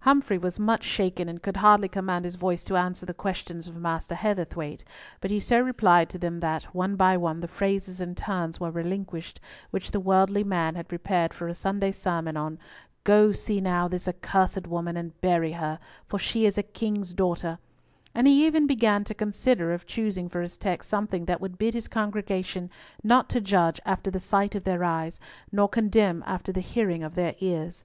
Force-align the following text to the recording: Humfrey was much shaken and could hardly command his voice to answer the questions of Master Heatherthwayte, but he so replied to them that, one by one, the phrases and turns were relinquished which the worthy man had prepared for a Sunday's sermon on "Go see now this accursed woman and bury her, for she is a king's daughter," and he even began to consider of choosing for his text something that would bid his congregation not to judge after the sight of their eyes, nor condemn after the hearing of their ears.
Humfrey 0.00 0.38
was 0.38 0.58
much 0.58 0.84
shaken 0.84 1.28
and 1.28 1.42
could 1.42 1.58
hardly 1.58 1.88
command 1.90 2.24
his 2.24 2.36
voice 2.36 2.64
to 2.64 2.78
answer 2.78 3.04
the 3.04 3.12
questions 3.12 3.66
of 3.66 3.76
Master 3.76 4.14
Heatherthwayte, 4.14 4.82
but 5.20 5.30
he 5.30 5.38
so 5.38 5.60
replied 5.60 6.08
to 6.08 6.18
them 6.18 6.40
that, 6.40 6.64
one 6.74 6.96
by 6.96 7.18
one, 7.18 7.40
the 7.40 7.46
phrases 7.46 8.00
and 8.00 8.16
turns 8.16 8.58
were 8.58 8.70
relinquished 8.70 9.38
which 9.72 9.90
the 9.90 10.00
worthy 10.00 10.42
man 10.42 10.76
had 10.76 10.88
prepared 10.88 11.34
for 11.34 11.46
a 11.46 11.52
Sunday's 11.52 11.98
sermon 11.98 12.38
on 12.38 12.58
"Go 13.04 13.32
see 13.32 13.60
now 13.60 13.86
this 13.86 14.08
accursed 14.08 14.66
woman 14.66 14.96
and 14.96 15.20
bury 15.20 15.52
her, 15.52 15.78
for 16.06 16.18
she 16.18 16.46
is 16.46 16.56
a 16.56 16.62
king's 16.62 17.12
daughter," 17.12 17.58
and 18.14 18.26
he 18.26 18.46
even 18.46 18.66
began 18.66 19.04
to 19.04 19.12
consider 19.12 19.74
of 19.74 19.84
choosing 19.84 20.26
for 20.26 20.40
his 20.40 20.56
text 20.56 20.88
something 20.88 21.26
that 21.26 21.42
would 21.42 21.58
bid 21.58 21.74
his 21.74 21.86
congregation 21.86 22.70
not 23.04 23.28
to 23.28 23.42
judge 23.42 23.78
after 23.84 24.10
the 24.10 24.20
sight 24.20 24.54
of 24.54 24.64
their 24.64 24.82
eyes, 24.82 25.20
nor 25.52 25.68
condemn 25.68 26.24
after 26.26 26.50
the 26.50 26.62
hearing 26.62 27.02
of 27.02 27.14
their 27.14 27.34
ears. 27.40 27.84